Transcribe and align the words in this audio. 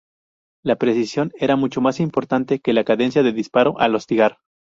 La 0.63 0.77
precisión 0.77 1.31
era 1.37 1.55
mucho 1.55 1.79
más 1.79 1.99
importante 1.99 2.57
que 2.59 2.73
la 2.73 2.83
cadencia 2.83 3.21
de 3.21 3.33
disparo 3.33 3.79
al 3.79 3.93
hostigar. 3.93 4.39